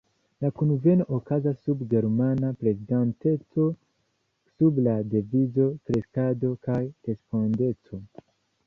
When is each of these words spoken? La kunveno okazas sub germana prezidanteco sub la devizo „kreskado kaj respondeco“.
La 0.43 0.49
kunveno 0.59 1.05
okazas 1.17 1.59
sub 1.67 1.83
germana 1.91 2.49
prezidanteco 2.63 3.69
sub 4.55 4.81
la 4.89 4.97
devizo 5.15 5.71
„kreskado 5.91 6.55
kaj 6.69 6.81
respondeco“. 7.13 8.05